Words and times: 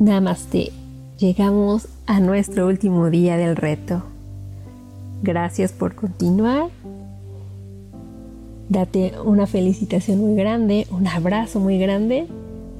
Namaste. 0.00 0.72
Llegamos 1.18 1.86
a 2.06 2.20
nuestro 2.20 2.66
último 2.66 3.10
día 3.10 3.36
del 3.36 3.54
reto. 3.54 4.02
Gracias 5.22 5.72
por 5.72 5.94
continuar. 5.94 6.70
Date 8.70 9.12
una 9.22 9.46
felicitación 9.46 10.20
muy 10.20 10.36
grande, 10.36 10.86
un 10.90 11.06
abrazo 11.06 11.60
muy 11.60 11.78
grande, 11.78 12.26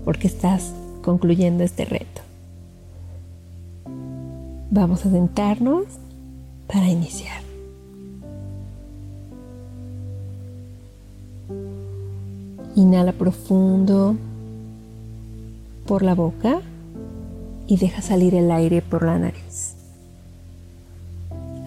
porque 0.06 0.28
estás 0.28 0.72
concluyendo 1.02 1.62
este 1.62 1.84
reto. 1.84 2.22
Vamos 4.70 5.04
a 5.04 5.10
sentarnos 5.10 5.84
para 6.68 6.88
iniciar. 6.88 7.42
Inhala 12.76 13.12
profundo 13.12 14.16
por 15.86 16.02
la 16.02 16.14
boca 16.14 16.62
y 17.70 17.76
deja 17.76 18.02
salir 18.02 18.34
el 18.34 18.50
aire 18.50 18.82
por 18.82 19.04
la 19.04 19.16
nariz. 19.16 19.74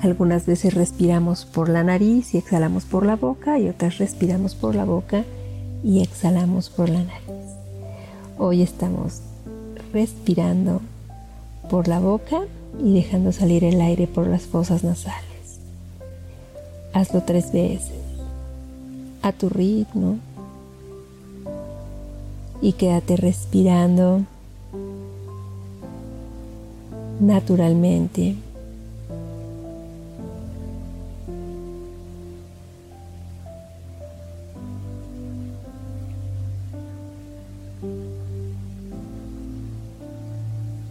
Algunas 0.01 0.45
veces 0.45 0.73
respiramos 0.73 1.45
por 1.45 1.69
la 1.69 1.81
nariz 1.81 2.33
y 2.33 2.37
exhalamos 2.37 2.83
por 2.83 3.05
la 3.05 3.15
boca 3.15 3.57
y 3.57 3.69
otras 3.69 3.99
respiramos 3.99 4.53
por 4.53 4.75
la 4.75 4.83
boca 4.83 5.23
y 5.81 6.01
exhalamos 6.01 6.69
por 6.69 6.89
la 6.89 7.03
nariz. 7.03 7.55
Hoy 8.37 8.61
estamos 8.61 9.21
respirando 9.93 10.81
por 11.69 11.87
la 11.87 12.01
boca 12.01 12.41
y 12.83 12.93
dejando 12.95 13.31
salir 13.31 13.63
el 13.63 13.79
aire 13.79 14.05
por 14.05 14.27
las 14.27 14.41
fosas 14.41 14.83
nasales. 14.83 15.59
Hazlo 16.91 17.23
tres 17.23 17.53
veces, 17.53 17.93
a 19.21 19.31
tu 19.31 19.47
ritmo, 19.47 20.17
y 22.61 22.73
quédate 22.73 23.15
respirando 23.15 24.25
naturalmente. 27.27 28.35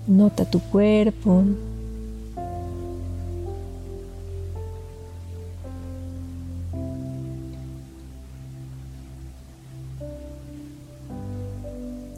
Nota 0.06 0.44
tu 0.44 0.60
cuerpo. 0.60 1.44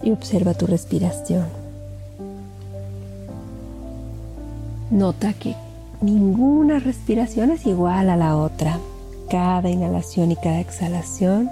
Y 0.03 0.11
observa 0.11 0.53
tu 0.53 0.67
respiración. 0.67 1.64
Nota 4.91 5.33
que 5.33 5.57
ninguna 6.03 6.79
respiración 6.79 7.51
es 7.51 7.67
igual 7.67 8.11
a 8.11 8.17
la 8.17 8.37
otra. 8.37 8.79
Cada 9.31 9.71
inhalación 9.71 10.31
y 10.31 10.37
cada 10.37 10.61
exhalación 10.61 11.51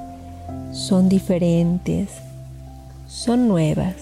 son 0.72 1.08
diferentes, 1.08 2.10
son 3.08 3.48
nuevas. 3.48 3.94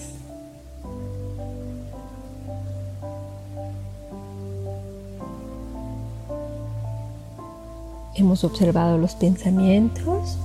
Hemos 8.15 8.43
observado 8.43 8.97
los 8.97 9.15
pensamientos 9.15 10.37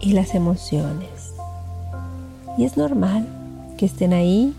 y 0.00 0.12
las 0.12 0.34
emociones. 0.34 1.34
Y 2.56 2.64
es 2.64 2.76
normal 2.76 3.26
que 3.76 3.86
estén 3.86 4.14
ahí, 4.14 4.54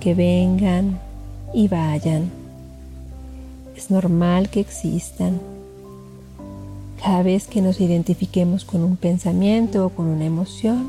que 0.00 0.14
vengan 0.14 0.98
y 1.52 1.68
vayan. 1.68 2.43
Es 3.84 3.90
normal 3.90 4.48
que 4.48 4.60
existan. 4.60 5.38
Cada 7.02 7.22
vez 7.22 7.46
que 7.46 7.60
nos 7.60 7.82
identifiquemos 7.82 8.64
con 8.64 8.82
un 8.82 8.96
pensamiento 8.96 9.84
o 9.84 9.88
con 9.90 10.06
una 10.06 10.24
emoción, 10.24 10.88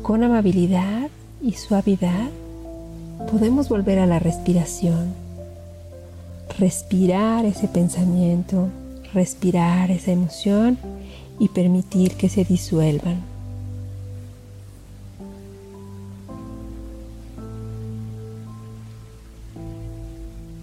con 0.00 0.24
amabilidad 0.24 1.10
y 1.42 1.52
suavidad, 1.52 2.30
podemos 3.30 3.68
volver 3.68 3.98
a 3.98 4.06
la 4.06 4.18
respiración. 4.18 5.12
Respirar 6.58 7.44
ese 7.44 7.68
pensamiento, 7.68 8.68
respirar 9.12 9.90
esa 9.90 10.12
emoción 10.12 10.78
y 11.38 11.48
permitir 11.48 12.14
que 12.14 12.30
se 12.30 12.42
disuelvan. 12.42 13.31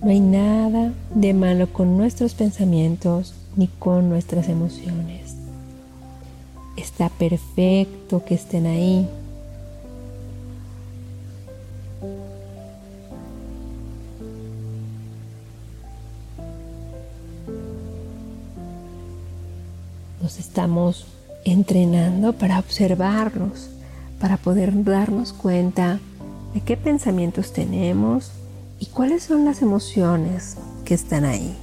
No 0.10 0.14
hay 0.14 0.22
nada 0.22 0.92
de 1.14 1.36
malo 1.36 1.72
con 1.72 1.96
nuestros 1.96 2.34
pensamientos 2.34 3.36
ni 3.56 3.68
con 3.68 4.10
nuestras 4.10 4.50
emociones. 4.50 5.36
Está 6.76 7.10
perfecto 7.10 8.26
que 8.26 8.34
estén 8.34 8.66
ahí. 8.66 9.08
Nos 20.24 20.40
estamos 20.40 21.06
entrenando 21.46 22.34
para 22.34 22.58
observarlos, 22.58 23.70
para 24.20 24.38
poder 24.38 24.84
darnos 24.84 25.34
cuenta 25.34 26.00
de 26.56 26.62
qué 26.62 26.78
pensamientos 26.78 27.54
tenemos, 27.54 28.32
¿Y 28.80 28.86
cuáles 28.86 29.24
son 29.24 29.44
las 29.44 29.62
emociones 29.62 30.56
que 30.86 30.94
están 30.94 31.26
ahí? 31.26 31.54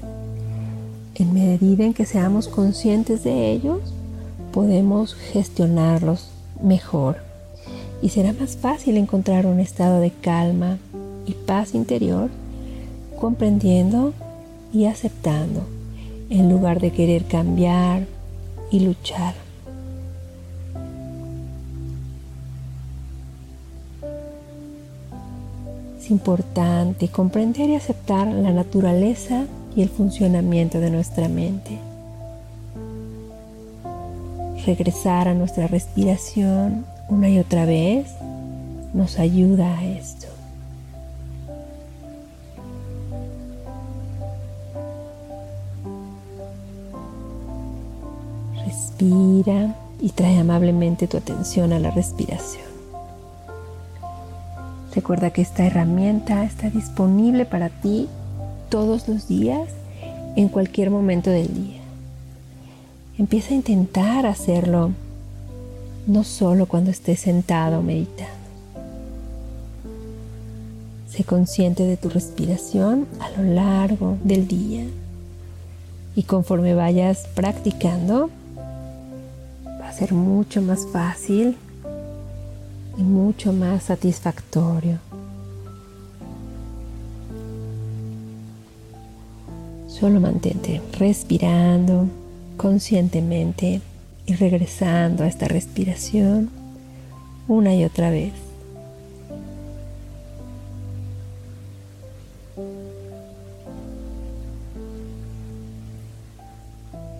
En 1.14 1.32
medida 1.32 1.84
en 1.84 1.94
que 1.94 2.04
seamos 2.04 2.46
conscientes 2.46 3.24
de 3.24 3.50
ellos, 3.52 3.80
podemos 4.52 5.14
gestionarlos 5.14 6.28
mejor 6.62 7.16
y 8.02 8.10
será 8.10 8.34
más 8.34 8.56
fácil 8.56 8.98
encontrar 8.98 9.46
un 9.46 9.60
estado 9.60 10.00
de 10.00 10.10
calma 10.10 10.78
y 11.24 11.32
paz 11.32 11.74
interior 11.74 12.28
comprendiendo 13.18 14.12
y 14.72 14.84
aceptando 14.84 15.66
en 16.28 16.50
lugar 16.50 16.80
de 16.80 16.92
querer 16.92 17.24
cambiar 17.24 18.06
y 18.70 18.80
luchar. 18.80 19.45
Importante 26.10 27.08
comprender 27.08 27.70
y 27.70 27.76
aceptar 27.76 28.26
la 28.28 28.52
naturaleza 28.52 29.44
y 29.74 29.82
el 29.82 29.88
funcionamiento 29.88 30.80
de 30.80 30.90
nuestra 30.90 31.28
mente. 31.28 31.78
Regresar 34.64 35.28
a 35.28 35.34
nuestra 35.34 35.66
respiración 35.66 36.84
una 37.08 37.28
y 37.28 37.38
otra 37.38 37.66
vez 37.66 38.06
nos 38.94 39.18
ayuda 39.18 39.78
a 39.78 39.84
esto. 39.84 40.26
Respira 48.64 49.76
y 50.00 50.10
trae 50.10 50.38
amablemente 50.38 51.06
tu 51.06 51.16
atención 51.16 51.72
a 51.72 51.78
la 51.78 51.90
respiración. 51.90 52.75
Recuerda 54.96 55.28
que 55.28 55.42
esta 55.42 55.66
herramienta 55.66 56.42
está 56.44 56.70
disponible 56.70 57.44
para 57.44 57.68
ti 57.68 58.08
todos 58.70 59.06
los 59.08 59.28
días, 59.28 59.68
en 60.36 60.48
cualquier 60.48 60.88
momento 60.88 61.28
del 61.28 61.52
día. 61.52 61.82
Empieza 63.18 63.50
a 63.50 63.56
intentar 63.56 64.24
hacerlo, 64.24 64.92
no 66.06 66.24
solo 66.24 66.64
cuando 66.64 66.90
estés 66.90 67.20
sentado 67.20 67.82
meditando. 67.82 68.32
Sé 71.10 71.24
consciente 71.24 71.82
de 71.82 71.98
tu 71.98 72.08
respiración 72.08 73.06
a 73.20 73.28
lo 73.38 73.52
largo 73.52 74.16
del 74.24 74.48
día 74.48 74.86
y 76.14 76.22
conforme 76.22 76.74
vayas 76.74 77.26
practicando, 77.34 78.30
va 79.66 79.90
a 79.90 79.92
ser 79.92 80.14
mucho 80.14 80.62
más 80.62 80.86
fácil 80.90 81.58
y 82.96 83.02
mucho 83.02 83.52
más 83.52 83.84
satisfactorio. 83.84 84.98
Solo 89.88 90.20
mantente 90.20 90.82
respirando 90.98 92.06
conscientemente 92.56 93.80
y 94.26 94.34
regresando 94.34 95.24
a 95.24 95.26
esta 95.26 95.48
respiración 95.48 96.50
una 97.48 97.74
y 97.74 97.84
otra 97.84 98.10
vez. 98.10 98.32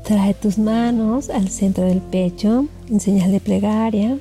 Trae 0.05 0.35
tus 0.35 0.57
manos 0.59 1.31
al 1.31 1.49
centro 1.49 1.85
del 1.85 2.01
pecho 2.01 2.67
en 2.89 3.01
señal 3.01 3.33
de 3.33 3.41
plegaria 3.41 4.19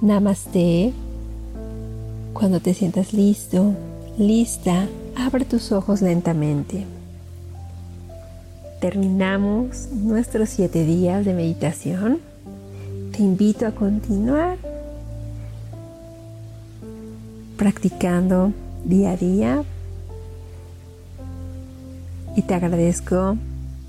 Namaste. 0.00 0.94
Cuando 2.32 2.60
te 2.60 2.72
sientas 2.72 3.12
listo, 3.12 3.74
lista, 4.16 4.88
abre 5.14 5.44
tus 5.44 5.72
ojos 5.72 6.00
lentamente. 6.00 6.86
Terminamos 8.80 9.88
nuestros 9.92 10.48
siete 10.48 10.86
días 10.86 11.26
de 11.26 11.34
meditación. 11.34 12.18
Te 13.12 13.22
invito 13.22 13.66
a 13.66 13.72
continuar 13.72 14.56
practicando 17.58 18.54
día 18.86 19.10
a 19.10 19.16
día 19.18 19.64
y 22.36 22.40
te 22.40 22.54
agradezco 22.54 23.36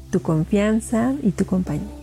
tu 0.10 0.22
confianza 0.22 1.14
y 1.24 1.32
tu 1.32 1.46
compañía. 1.46 2.01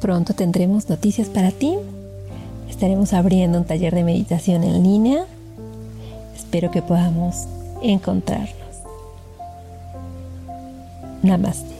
Pronto 0.00 0.34
tendremos 0.34 0.88
noticias 0.88 1.28
para 1.28 1.50
ti. 1.50 1.76
Estaremos 2.68 3.12
abriendo 3.12 3.58
un 3.58 3.64
taller 3.64 3.94
de 3.94 4.04
meditación 4.04 4.64
en 4.64 4.82
línea. 4.82 5.26
Espero 6.34 6.70
que 6.70 6.82
podamos 6.82 7.46
encontrarnos. 7.82 8.50
Namaste. 11.22 11.79